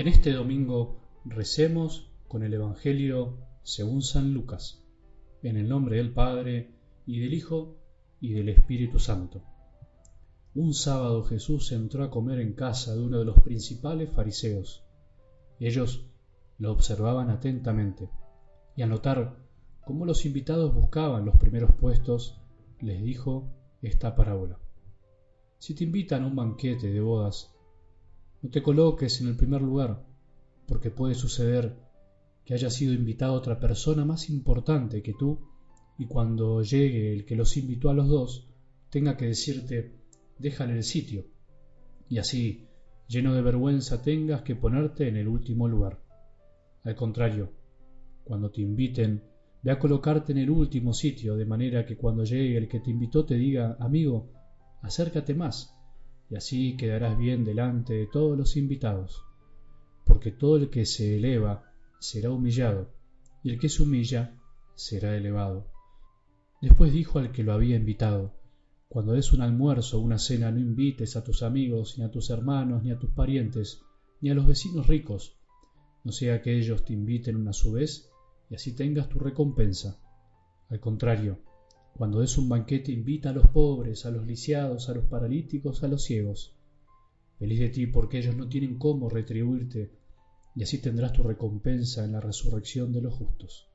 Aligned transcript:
En 0.00 0.08
este 0.08 0.32
domingo 0.32 0.96
recemos 1.26 2.10
con 2.26 2.42
el 2.42 2.54
Evangelio 2.54 3.36
según 3.62 4.00
San 4.00 4.32
Lucas, 4.32 4.82
en 5.42 5.58
el 5.58 5.68
nombre 5.68 5.98
del 5.98 6.14
Padre, 6.14 6.70
y 7.04 7.20
del 7.20 7.34
Hijo, 7.34 7.76
y 8.18 8.32
del 8.32 8.48
Espíritu 8.48 8.98
Santo. 8.98 9.42
Un 10.54 10.72
sábado 10.72 11.22
Jesús 11.24 11.70
entró 11.72 12.02
a 12.02 12.10
comer 12.10 12.40
en 12.40 12.54
casa 12.54 12.94
de 12.94 13.02
uno 13.02 13.18
de 13.18 13.26
los 13.26 13.42
principales 13.42 14.10
fariseos. 14.10 14.86
Ellos 15.58 16.06
lo 16.56 16.72
observaban 16.72 17.28
atentamente, 17.28 18.08
y 18.76 18.80
al 18.80 18.88
notar 18.88 19.36
cómo 19.84 20.06
los 20.06 20.24
invitados 20.24 20.74
buscaban 20.74 21.26
los 21.26 21.36
primeros 21.36 21.74
puestos, 21.74 22.40
les 22.80 23.02
dijo 23.02 23.52
esta 23.82 24.16
parábola. 24.16 24.58
Si 25.58 25.74
te 25.74 25.84
invitan 25.84 26.22
a 26.22 26.28
un 26.28 26.36
banquete 26.36 26.90
de 26.90 27.02
bodas, 27.02 27.54
no 28.42 28.50
te 28.50 28.62
coloques 28.62 29.20
en 29.20 29.28
el 29.28 29.36
primer 29.36 29.62
lugar, 29.62 30.06
porque 30.66 30.90
puede 30.90 31.14
suceder 31.14 31.76
que 32.44 32.54
haya 32.54 32.70
sido 32.70 32.94
invitado 32.94 33.34
otra 33.34 33.60
persona 33.60 34.04
más 34.04 34.30
importante 34.30 35.02
que 35.02 35.14
tú 35.14 35.40
y 35.98 36.06
cuando 36.06 36.62
llegue 36.62 37.12
el 37.12 37.26
que 37.26 37.36
los 37.36 37.56
invitó 37.56 37.90
a 37.90 37.94
los 37.94 38.08
dos, 38.08 38.48
tenga 38.88 39.16
que 39.16 39.26
decirte, 39.26 39.94
déjale 40.38 40.72
el 40.74 40.84
sitio, 40.84 41.26
y 42.08 42.18
así, 42.18 42.66
lleno 43.06 43.34
de 43.34 43.42
vergüenza, 43.42 44.00
tengas 44.00 44.42
que 44.42 44.56
ponerte 44.56 45.08
en 45.08 45.16
el 45.16 45.28
último 45.28 45.68
lugar. 45.68 46.02
Al 46.82 46.94
contrario, 46.94 47.52
cuando 48.24 48.50
te 48.50 48.62
inviten, 48.62 49.22
ve 49.62 49.70
a 49.70 49.78
colocarte 49.78 50.32
en 50.32 50.38
el 50.38 50.50
último 50.50 50.94
sitio, 50.94 51.36
de 51.36 51.44
manera 51.44 51.84
que 51.84 51.96
cuando 51.96 52.24
llegue 52.24 52.56
el 52.56 52.68
que 52.68 52.80
te 52.80 52.90
invitó 52.90 53.26
te 53.26 53.34
diga, 53.34 53.76
amigo, 53.78 54.32
acércate 54.80 55.34
más, 55.34 55.74
y 56.30 56.36
así 56.36 56.76
quedarás 56.76 57.18
bien 57.18 57.44
delante 57.44 57.94
de 57.94 58.06
todos 58.06 58.38
los 58.38 58.56
invitados, 58.56 59.24
porque 60.04 60.30
todo 60.30 60.56
el 60.56 60.70
que 60.70 60.86
se 60.86 61.16
eleva 61.16 61.72
será 61.98 62.30
humillado, 62.30 62.88
y 63.42 63.50
el 63.50 63.58
que 63.58 63.68
se 63.68 63.82
humilla 63.82 64.40
será 64.74 65.16
elevado. 65.16 65.66
Después 66.62 66.92
dijo 66.92 67.18
al 67.18 67.32
que 67.32 67.42
lo 67.42 67.52
había 67.52 67.76
invitado, 67.76 68.32
cuando 68.88 69.12
des 69.12 69.32
un 69.32 69.40
almuerzo 69.40 69.98
o 69.98 70.02
una 70.02 70.18
cena 70.18 70.50
no 70.50 70.60
invites 70.60 71.16
a 71.16 71.24
tus 71.24 71.42
amigos, 71.42 71.98
ni 71.98 72.04
a 72.04 72.10
tus 72.10 72.30
hermanos, 72.30 72.82
ni 72.82 72.90
a 72.90 72.98
tus 72.98 73.10
parientes, 73.10 73.82
ni 74.20 74.30
a 74.30 74.34
los 74.34 74.46
vecinos 74.46 74.86
ricos, 74.86 75.36
no 76.04 76.12
sea 76.12 76.40
que 76.40 76.56
ellos 76.56 76.84
te 76.84 76.92
inviten 76.92 77.46
a 77.48 77.52
su 77.52 77.72
vez 77.72 78.10
y 78.48 78.54
así 78.54 78.74
tengas 78.74 79.08
tu 79.08 79.18
recompensa. 79.18 80.00
Al 80.68 80.80
contrario, 80.80 81.38
cuando 82.00 82.20
des 82.20 82.38
un 82.38 82.48
banquete 82.48 82.92
invita 82.92 83.28
a 83.28 83.34
los 83.34 83.48
pobres, 83.48 84.06
a 84.06 84.10
los 84.10 84.26
lisiados, 84.26 84.88
a 84.88 84.94
los 84.94 85.04
paralíticos, 85.04 85.82
a 85.82 85.86
los 85.86 86.02
ciegos. 86.02 86.56
Feliz 87.38 87.60
de 87.60 87.68
ti 87.68 87.86
porque 87.88 88.20
ellos 88.20 88.34
no 88.34 88.48
tienen 88.48 88.78
cómo 88.78 89.10
retribuirte, 89.10 89.90
y 90.56 90.62
así 90.62 90.78
tendrás 90.78 91.12
tu 91.12 91.22
recompensa 91.22 92.02
en 92.02 92.12
la 92.12 92.20
resurrección 92.22 92.94
de 92.94 93.02
los 93.02 93.12
justos. 93.12 93.68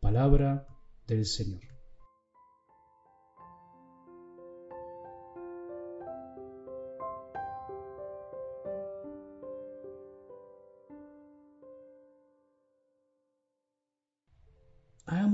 Palabra 0.00 0.66
del 1.06 1.24
Señor. 1.24 1.75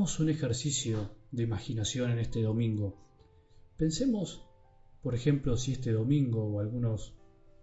Hagamos 0.03 0.19
un 0.19 0.31
ejercicio 0.31 1.11
de 1.31 1.45
imaginación 1.45 2.11
en 2.11 2.19
este 2.19 2.43
domingo. 2.43 2.99
Pensemos, 3.77 4.45
por 5.01 5.15
ejemplo, 5.15 5.57
si 5.57 5.75
este 5.75 5.93
domingo 5.93 6.43
o 6.43 6.59
algunos 6.59 7.15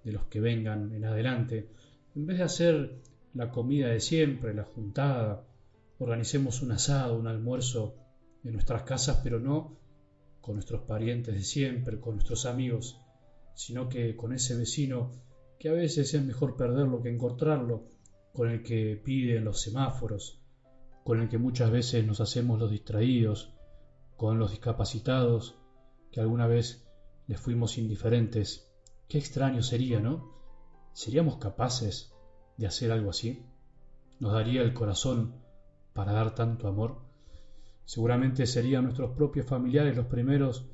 de 0.06 0.14
los 0.14 0.28
que 0.28 0.40
vengan 0.40 0.94
en 0.94 1.04
adelante, 1.04 1.70
en 2.16 2.26
vez 2.26 2.38
de 2.38 2.46
hacer 2.46 3.02
la 3.34 3.52
comida 3.52 3.90
de 3.90 4.00
siempre, 4.00 4.54
la 4.54 4.64
juntada, 4.64 5.50
organicemos 5.98 6.62
un 6.62 6.72
asado, 6.72 7.20
un 7.20 7.28
almuerzo 7.28 7.98
en 8.46 8.54
nuestras 8.54 8.84
casas, 8.84 9.20
pero 9.22 9.42
no 9.42 9.78
con 10.40 10.56
nuestros 10.56 10.84
parientes 10.84 11.36
de 11.36 11.44
siempre, 11.44 12.00
con 12.00 12.16
nuestros 12.16 12.46
amigos, 12.46 13.02
sino 13.54 13.90
que 13.90 14.16
con 14.16 14.32
ese 14.32 14.56
vecino 14.56 15.12
que 15.60 15.68
a 15.68 15.74
veces 15.74 16.14
es 16.14 16.24
mejor 16.24 16.56
perderlo 16.56 17.02
que 17.02 17.10
encontrarlo, 17.10 17.90
con 18.32 18.50
el 18.50 18.64
que 18.64 18.96
piden 18.96 19.44
los 19.44 19.60
semáforos, 19.60 20.40
con 21.10 21.22
el 21.22 21.28
que 21.28 21.40
muchas 21.40 21.72
veces 21.72 22.06
nos 22.06 22.22
hacemos 22.22 22.60
los 22.60 22.70
distraídos, 22.70 23.52
con 24.16 24.38
los 24.38 24.52
discapacitados, 24.52 25.56
que 26.12 26.22
alguna 26.22 26.46
vez 26.46 26.88
les 27.26 27.40
fuimos 27.40 27.80
indiferentes. 27.80 28.72
Qué 29.08 29.18
extraño 29.18 29.64
sería, 29.64 30.00
¿no? 30.00 30.32
¿Seríamos 30.94 31.38
capaces 31.38 32.14
de 32.58 32.68
hacer 32.68 32.92
algo 32.92 33.10
así? 33.10 33.44
¿Nos 34.20 34.34
daría 34.34 34.62
el 34.62 34.76
corazón 34.76 35.34
para 35.94 36.12
dar 36.12 36.36
tanto 36.36 36.68
amor? 36.68 37.00
Seguramente 37.86 38.46
serían 38.46 38.84
nuestros 38.84 39.16
propios 39.16 39.48
familiares 39.48 39.96
los 39.98 40.06
primeros 40.06 40.68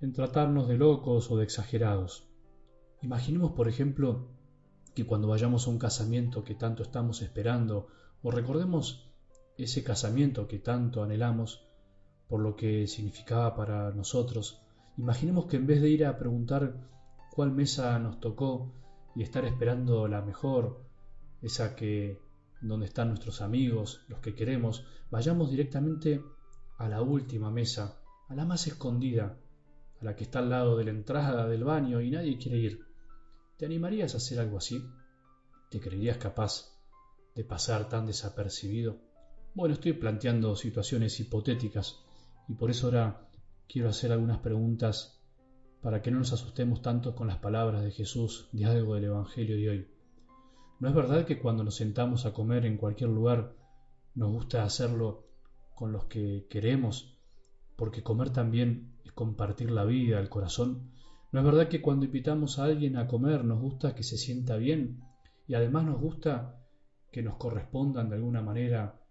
en 0.00 0.14
tratarnos 0.14 0.68
de 0.68 0.78
locos 0.78 1.30
o 1.30 1.36
de 1.36 1.44
exagerados. 1.44 2.26
Imaginemos, 3.02 3.52
por 3.52 3.68
ejemplo, 3.68 4.30
que 4.94 5.04
cuando 5.04 5.28
vayamos 5.28 5.66
a 5.66 5.70
un 5.70 5.78
casamiento 5.78 6.44
que 6.44 6.54
tanto 6.54 6.82
estamos 6.82 7.20
esperando, 7.20 7.88
o 8.22 8.30
recordemos 8.30 9.11
ese 9.62 9.82
casamiento 9.82 10.48
que 10.48 10.58
tanto 10.58 11.02
anhelamos, 11.02 11.66
por 12.28 12.40
lo 12.40 12.56
que 12.56 12.86
significaba 12.86 13.54
para 13.54 13.90
nosotros, 13.92 14.62
imaginemos 14.96 15.46
que 15.46 15.56
en 15.56 15.66
vez 15.66 15.82
de 15.82 15.90
ir 15.90 16.04
a 16.06 16.18
preguntar 16.18 16.88
cuál 17.30 17.52
mesa 17.52 17.98
nos 17.98 18.20
tocó 18.20 18.72
y 19.14 19.22
estar 19.22 19.44
esperando 19.44 20.08
la 20.08 20.22
mejor, 20.22 20.84
esa 21.40 21.74
que 21.74 22.20
donde 22.60 22.86
están 22.86 23.08
nuestros 23.08 23.42
amigos, 23.42 24.04
los 24.08 24.20
que 24.20 24.34
queremos, 24.34 24.86
vayamos 25.10 25.50
directamente 25.50 26.22
a 26.78 26.88
la 26.88 27.02
última 27.02 27.50
mesa, 27.50 28.00
a 28.28 28.34
la 28.34 28.44
más 28.44 28.66
escondida, 28.66 29.36
a 30.00 30.04
la 30.04 30.16
que 30.16 30.24
está 30.24 30.38
al 30.38 30.50
lado 30.50 30.76
de 30.76 30.84
la 30.84 30.90
entrada 30.90 31.48
del 31.48 31.64
baño 31.64 32.00
y 32.00 32.10
nadie 32.10 32.38
quiere 32.38 32.58
ir. 32.58 32.86
¿Te 33.56 33.66
animarías 33.66 34.14
a 34.14 34.18
hacer 34.18 34.40
algo 34.40 34.58
así? 34.58 34.84
¿Te 35.70 35.80
creerías 35.80 36.18
capaz 36.18 36.72
de 37.34 37.44
pasar 37.44 37.88
tan 37.88 38.06
desapercibido? 38.06 39.11
Bueno, 39.54 39.74
estoy 39.74 39.92
planteando 39.92 40.56
situaciones 40.56 41.20
hipotéticas 41.20 42.02
y 42.48 42.54
por 42.54 42.70
eso 42.70 42.86
ahora 42.86 43.28
quiero 43.68 43.90
hacer 43.90 44.10
algunas 44.10 44.38
preguntas 44.38 45.20
para 45.82 46.00
que 46.00 46.10
no 46.10 46.20
nos 46.20 46.32
asustemos 46.32 46.80
tanto 46.80 47.14
con 47.14 47.26
las 47.26 47.36
palabras 47.36 47.82
de 47.82 47.90
Jesús 47.90 48.48
de 48.52 48.64
del 48.64 49.04
Evangelio 49.04 49.56
de 49.56 49.68
hoy. 49.68 49.88
¿No 50.80 50.88
es 50.88 50.94
verdad 50.94 51.26
que 51.26 51.38
cuando 51.38 51.64
nos 51.64 51.76
sentamos 51.76 52.24
a 52.24 52.32
comer 52.32 52.64
en 52.64 52.78
cualquier 52.78 53.10
lugar 53.10 53.54
nos 54.14 54.32
gusta 54.32 54.64
hacerlo 54.64 55.26
con 55.74 55.92
los 55.92 56.06
que 56.06 56.46
queremos? 56.48 57.18
Porque 57.76 58.02
comer 58.02 58.30
también 58.30 58.94
es 59.04 59.12
compartir 59.12 59.70
la 59.70 59.84
vida, 59.84 60.18
el 60.18 60.30
corazón. 60.30 60.92
¿No 61.30 61.40
es 61.40 61.44
verdad 61.44 61.68
que 61.68 61.82
cuando 61.82 62.06
invitamos 62.06 62.58
a 62.58 62.64
alguien 62.64 62.96
a 62.96 63.06
comer 63.06 63.44
nos 63.44 63.60
gusta 63.60 63.94
que 63.94 64.02
se 64.02 64.16
sienta 64.16 64.56
bien 64.56 65.02
y 65.46 65.52
además 65.52 65.84
nos 65.84 66.00
gusta 66.00 66.58
que 67.10 67.22
nos 67.22 67.36
correspondan 67.36 68.08
de 68.08 68.16
alguna 68.16 68.40
manera 68.40 69.01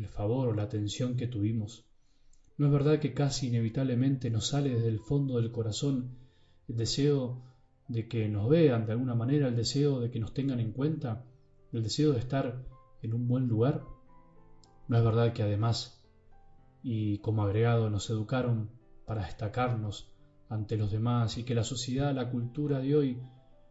el 0.00 0.08
favor 0.08 0.48
o 0.48 0.54
la 0.54 0.62
atención 0.62 1.16
que 1.16 1.26
tuvimos. 1.26 1.86
¿No 2.56 2.66
es 2.66 2.72
verdad 2.72 2.98
que 2.98 3.14
casi 3.14 3.48
inevitablemente 3.48 4.30
nos 4.30 4.48
sale 4.48 4.70
desde 4.70 4.88
el 4.88 4.98
fondo 4.98 5.36
del 5.36 5.50
corazón 5.50 6.18
el 6.68 6.76
deseo 6.76 7.42
de 7.88 8.08
que 8.08 8.28
nos 8.28 8.48
vean 8.48 8.86
de 8.86 8.92
alguna 8.92 9.14
manera, 9.14 9.48
el 9.48 9.56
deseo 9.56 10.00
de 10.00 10.10
que 10.10 10.20
nos 10.20 10.32
tengan 10.32 10.60
en 10.60 10.72
cuenta, 10.72 11.24
el 11.72 11.82
deseo 11.82 12.12
de 12.12 12.18
estar 12.18 12.64
en 13.02 13.14
un 13.14 13.28
buen 13.28 13.46
lugar? 13.46 13.84
¿No 14.88 14.96
es 14.96 15.04
verdad 15.04 15.32
que 15.32 15.42
además, 15.42 16.02
y 16.82 17.18
como 17.18 17.42
agregado, 17.42 17.90
nos 17.90 18.08
educaron 18.10 18.70
para 19.06 19.24
destacarnos 19.24 20.12
ante 20.48 20.76
los 20.76 20.90
demás 20.90 21.38
y 21.38 21.44
que 21.44 21.54
la 21.54 21.64
sociedad, 21.64 22.14
la 22.14 22.30
cultura 22.30 22.80
de 22.80 22.96
hoy 22.96 23.22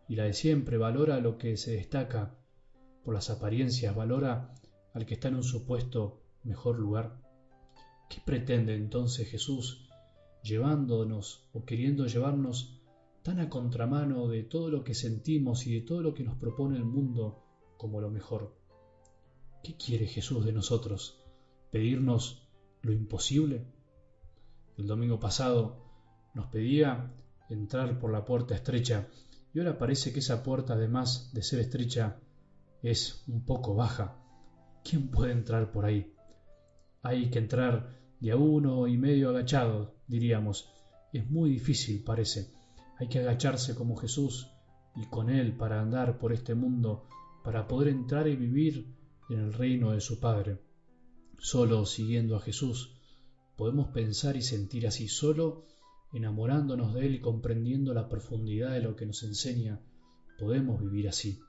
y 0.07 0.15
la 0.15 0.23
de 0.23 0.33
siempre 0.33 0.77
valora 0.77 1.19
lo 1.19 1.37
que 1.37 1.57
se 1.57 1.71
destaca 1.71 2.35
por 3.03 3.13
las 3.13 3.29
apariencias, 3.29 3.95
valora 3.95 4.53
al 4.93 5.05
que 5.05 5.15
está 5.15 5.27
en 5.27 5.35
un 5.35 5.43
supuesto 5.43 6.21
mejor 6.43 6.79
lugar. 6.79 7.19
¿Qué 8.09 8.21
pretende 8.25 8.75
entonces 8.75 9.29
Jesús 9.29 9.87
llevándonos 10.43 11.47
o 11.53 11.65
queriendo 11.65 12.07
llevarnos 12.07 12.81
tan 13.23 13.39
a 13.39 13.49
contramano 13.49 14.27
de 14.27 14.43
todo 14.43 14.69
lo 14.69 14.83
que 14.83 14.93
sentimos 14.93 15.67
y 15.67 15.73
de 15.73 15.81
todo 15.81 16.01
lo 16.01 16.13
que 16.13 16.23
nos 16.23 16.37
propone 16.37 16.77
el 16.77 16.85
mundo 16.85 17.43
como 17.77 18.01
lo 18.01 18.09
mejor? 18.09 18.55
¿Qué 19.63 19.75
quiere 19.75 20.07
Jesús 20.07 20.45
de 20.45 20.53
nosotros? 20.53 21.21
¿Pedirnos 21.71 22.47
lo 22.81 22.93
imposible? 22.93 23.67
El 24.77 24.87
domingo 24.87 25.19
pasado 25.19 25.85
nos 26.33 26.47
pedía 26.47 27.13
entrar 27.49 27.99
por 27.99 28.11
la 28.11 28.25
puerta 28.25 28.55
estrecha 28.55 29.07
y 29.53 29.59
ahora 29.59 29.77
parece 29.77 30.13
que 30.13 30.19
esa 30.19 30.43
puerta 30.43 30.73
además 30.73 31.31
de 31.33 31.43
ser 31.43 31.59
estrecha 31.59 32.19
es 32.81 33.23
un 33.27 33.43
poco 33.43 33.75
baja 33.75 34.18
¿Quién 34.89 35.09
puede 35.09 35.33
entrar 35.33 35.71
por 35.71 35.85
ahí? 35.85 36.15
Hay 37.03 37.29
que 37.29 37.37
entrar 37.37 37.95
de 38.19 38.31
a 38.31 38.37
uno 38.37 38.87
y 38.87 38.97
medio 38.97 39.29
agachado, 39.29 39.93
diríamos. 40.07 40.67
Es 41.13 41.29
muy 41.29 41.51
difícil, 41.51 42.03
parece. 42.03 42.51
Hay 42.97 43.07
que 43.07 43.19
agacharse 43.19 43.75
como 43.75 43.95
Jesús 43.97 44.49
y 44.95 45.05
con 45.05 45.29
Él 45.29 45.55
para 45.55 45.79
andar 45.79 46.17
por 46.17 46.33
este 46.33 46.55
mundo, 46.55 47.05
para 47.43 47.67
poder 47.67 47.89
entrar 47.89 48.27
y 48.27 48.35
vivir 48.35 48.95
en 49.29 49.37
el 49.37 49.53
reino 49.53 49.91
de 49.91 50.01
su 50.01 50.19
Padre. 50.19 50.57
Solo 51.37 51.85
siguiendo 51.85 52.35
a 52.35 52.41
Jesús 52.41 52.99
podemos 53.57 53.89
pensar 53.89 54.37
y 54.37 54.41
sentir 54.41 54.87
así, 54.87 55.07
solo 55.07 55.67
enamorándonos 56.13 56.95
de 56.95 57.05
Él 57.05 57.13
y 57.15 57.21
comprendiendo 57.21 57.93
la 57.93 58.09
profundidad 58.09 58.71
de 58.71 58.81
lo 58.81 58.95
que 58.95 59.05
nos 59.05 59.21
enseña, 59.21 59.79
podemos 60.39 60.81
vivir 60.81 61.07
así. 61.07 61.39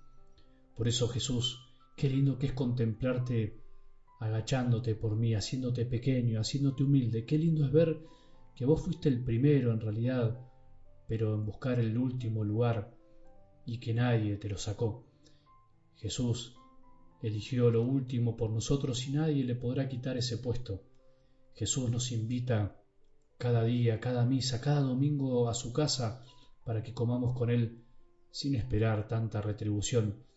Por 0.77 0.89
eso 0.89 1.09
Jesús, 1.09 1.70
qué 2.01 2.09
lindo 2.09 2.39
que 2.39 2.47
es 2.47 2.55
contemplarte 2.55 3.61
agachándote 4.21 4.95
por 4.95 5.17
mí, 5.17 5.35
haciéndote 5.35 5.85
pequeño, 5.85 6.41
haciéndote 6.41 6.83
humilde, 6.83 7.27
qué 7.27 7.37
lindo 7.37 7.67
es 7.67 7.73
ver 7.73 8.01
que 8.55 8.65
vos 8.65 8.83
fuiste 8.83 9.11
el 9.11 9.23
primero 9.23 9.71
en 9.71 9.81
realidad, 9.81 10.41
pero 11.07 11.35
en 11.35 11.45
buscar 11.45 11.79
el 11.79 11.99
último 11.99 12.43
lugar 12.43 12.97
y 13.67 13.81
que 13.81 13.93
nadie 13.93 14.39
te 14.39 14.49
lo 14.49 14.57
sacó. 14.57 15.05
Jesús 15.97 16.57
eligió 17.21 17.71
lo 17.71 17.83
último 17.83 18.35
por 18.35 18.49
nosotros 18.49 19.07
y 19.07 19.13
nadie 19.13 19.45
le 19.45 19.55
podrá 19.55 19.87
quitar 19.87 20.17
ese 20.17 20.39
puesto. 20.39 20.83
Jesús 21.53 21.91
nos 21.91 22.13
invita 22.13 22.81
cada 23.37 23.63
día, 23.65 24.01
cada 24.01 24.25
misa, 24.25 24.63
cada 24.63 24.81
domingo 24.81 25.51
a 25.51 25.55
su 25.55 25.75
casa 25.75 26.25
para 26.65 26.83
que 26.83 26.95
comamos 26.95 27.37
con 27.37 27.51
Él 27.51 27.85
sin 28.31 28.55
esperar 28.55 29.07
tanta 29.07 29.43
retribución. 29.43 30.30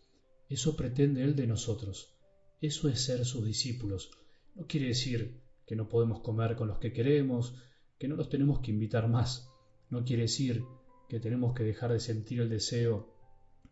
Eso 0.54 0.76
pretende 0.76 1.24
Él 1.24 1.34
de 1.34 1.48
nosotros. 1.48 2.14
Eso 2.60 2.88
es 2.88 3.00
ser 3.00 3.24
sus 3.24 3.44
discípulos. 3.44 4.12
No 4.54 4.68
quiere 4.68 4.86
decir 4.86 5.42
que 5.66 5.74
no 5.74 5.88
podemos 5.88 6.20
comer 6.20 6.54
con 6.54 6.68
los 6.68 6.78
que 6.78 6.92
queremos, 6.92 7.56
que 7.98 8.06
no 8.06 8.14
los 8.14 8.28
tenemos 8.28 8.60
que 8.60 8.70
invitar 8.70 9.08
más. 9.08 9.50
No 9.90 10.04
quiere 10.04 10.22
decir 10.22 10.62
que 11.08 11.18
tenemos 11.18 11.54
que 11.54 11.64
dejar 11.64 11.90
de 11.92 11.98
sentir 11.98 12.40
el 12.40 12.50
deseo 12.50 13.12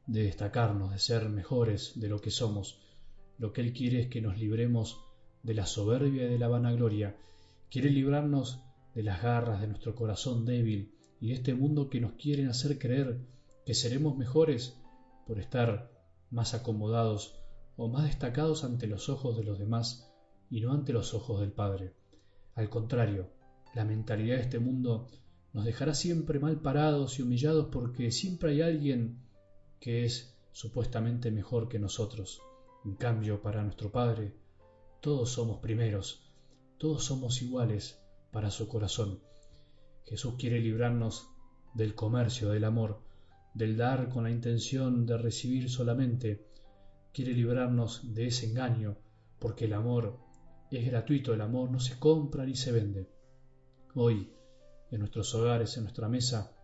de 0.09 0.25
destacarnos, 0.25 0.91
de 0.91 0.99
ser 0.99 1.29
mejores 1.29 1.93
de 2.01 2.09
lo 2.09 2.21
que 2.21 2.33
somos. 2.33 2.83
Lo 3.39 3.53
que 3.53 3.61
Él 3.61 3.73
quiere 3.73 4.01
es 4.01 4.09
que 4.09 4.21
nos 4.21 4.37
libremos 4.37 5.05
de 5.45 5.55
la 5.55 5.67
soberbia 5.67 6.25
y 6.25 6.31
de 6.31 6.39
la 6.41 6.49
vanagloria. 6.49 7.17
Quiere 7.71 7.91
librarnos 7.91 8.61
de 8.93 9.05
las 9.05 9.23
garras 9.23 9.61
de 9.61 9.69
nuestro 9.69 9.95
corazón 9.95 10.45
débil 10.45 10.97
y 11.21 11.29
de 11.29 11.35
este 11.35 11.55
mundo 11.55 11.89
que 11.89 12.01
nos 12.01 12.15
quieren 12.15 12.49
hacer 12.49 12.81
creer 12.81 13.21
que 13.65 13.75
seremos 13.75 14.19
mejores 14.19 14.77
por 15.29 15.39
estar 15.39 15.92
más 16.33 16.55
acomodados 16.55 17.39
o 17.77 17.89
más 17.89 18.05
destacados 18.05 18.65
ante 18.65 18.87
los 18.89 19.09
ojos 19.09 19.37
de 19.37 19.45
los 19.45 19.59
demás 19.59 20.11
y 20.51 20.61
no 20.61 20.73
ante 20.73 20.93
los 20.93 21.15
ojos 21.15 21.41
del 21.41 21.53
Padre. 21.53 21.95
Al 22.55 22.69
contrario, 22.69 23.31
la 23.75 23.85
mentalidad 23.85 24.37
de 24.37 24.43
este 24.43 24.59
mundo 24.59 25.09
nos 25.53 25.65
dejará 25.65 25.95
siempre 25.95 26.41
mal 26.41 26.61
parados 26.61 27.19
y 27.19 27.23
humillados 27.23 27.69
porque 27.71 28.11
siempre 28.11 28.53
hay 28.53 28.63
alguien 28.63 29.23
que 29.79 30.05
es 30.05 30.37
supuestamente 30.53 31.31
mejor 31.31 31.69
que 31.69 31.79
nosotros. 31.79 32.43
En 32.85 32.95
cambio, 32.97 33.43
para 33.43 33.63
nuestro 33.63 33.93
Padre, 33.93 34.35
todos 35.01 35.31
somos 35.31 35.61
primeros, 35.61 36.31
todos 36.79 37.05
somos 37.05 37.43
iguales 37.43 38.03
para 38.31 38.51
su 38.51 38.69
corazón. 38.69 39.21
Jesús 40.05 40.35
quiere 40.39 40.61
librarnos 40.61 41.29
del 41.75 41.95
comercio 41.95 42.51
del 42.51 42.65
amor, 42.65 43.03
del 43.55 43.77
dar 43.77 44.09
con 44.09 44.25
la 44.25 44.31
intención 44.31 45.07
de 45.07 45.19
recibir 45.19 45.71
solamente. 45.71 46.47
Quiere 47.13 47.33
librarnos 47.33 48.15
de 48.15 48.27
ese 48.27 48.47
engaño, 48.47 48.97
porque 49.39 49.67
el 49.67 49.75
amor 49.75 50.19
es 50.71 50.87
gratuito, 50.87 51.35
el 51.35 51.41
amor 51.43 51.71
no 51.71 51.81
se 51.81 51.99
compra 51.99 52.47
ni 52.47 52.55
se 52.55 52.73
vende. 52.73 53.11
Hoy, 53.95 54.33
en 54.91 55.01
nuestros 55.01 55.35
hogares, 55.35 55.77
en 55.77 55.85
nuestra 55.85 56.09
mesa, 56.09 56.57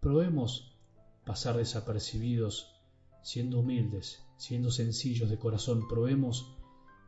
probemos 0.00 0.78
pasar 1.26 1.56
desapercibidos, 1.56 2.80
siendo 3.22 3.60
humildes, 3.60 4.24
siendo 4.36 4.70
sencillos 4.70 5.30
de 5.30 5.38
corazón, 5.38 5.86
probemos 5.86 6.56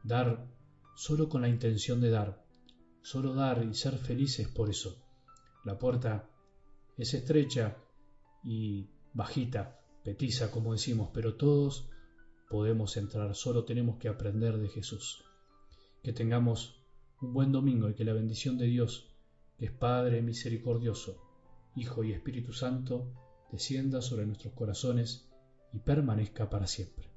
dar 0.04 0.46
solo 0.94 1.28
con 1.28 1.42
la 1.42 1.48
intención 1.48 2.00
de 2.00 2.10
dar, 2.10 2.44
solo 3.02 3.34
dar 3.34 3.64
y 3.64 3.74
ser 3.74 3.98
felices 3.98 4.46
por 4.48 4.70
eso. 4.70 5.02
La 5.64 5.78
puerta 5.78 6.30
es 6.96 7.14
estrecha 7.14 7.76
y 8.44 8.90
bajita, 9.14 9.80
petiza, 10.02 10.50
como 10.50 10.72
decimos, 10.72 11.10
pero 11.14 11.36
todos 11.36 11.88
podemos 12.50 12.96
entrar, 12.96 13.34
solo 13.34 13.64
tenemos 13.64 13.96
que 13.98 14.08
aprender 14.08 14.58
de 14.58 14.68
Jesús. 14.68 15.24
Que 16.02 16.12
tengamos 16.12 16.84
un 17.22 17.32
buen 17.32 17.52
domingo 17.52 17.88
y 17.88 17.94
que 17.94 18.04
la 18.04 18.12
bendición 18.12 18.58
de 18.58 18.66
Dios, 18.66 19.10
que 19.56 19.66
es 19.66 19.72
Padre 19.72 20.20
misericordioso, 20.20 21.22
Hijo 21.76 22.04
y 22.04 22.12
Espíritu 22.12 22.52
Santo, 22.52 23.10
descienda 23.50 24.02
sobre 24.02 24.26
nuestros 24.26 24.52
corazones 24.52 25.30
y 25.72 25.78
permanezca 25.78 26.50
para 26.50 26.66
siempre. 26.66 27.13